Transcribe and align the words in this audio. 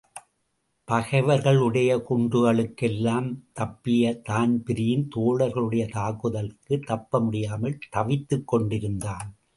பகைவர்களுடைய 0.87 1.97
குண்டுகளுக்கெல்லாம் 2.09 3.27
தப்பிய 3.59 4.21
தான்பிரீன் 4.21 5.07
தோழர்களுடைய 5.15 5.85
தாக்குதலுக்குத் 5.91 6.87
தப்பமுடியாமல் 6.87 7.79
தவித்துக் 7.89 8.47
கொண்டிருந்தான்! 8.47 9.29